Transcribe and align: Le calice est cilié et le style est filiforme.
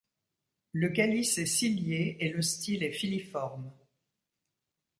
Le 0.71 0.89
calice 0.89 1.37
est 1.37 1.45
cilié 1.45 2.17
et 2.21 2.29
le 2.29 2.41
style 2.41 2.81
est 2.81 2.91
filiforme. 2.91 3.71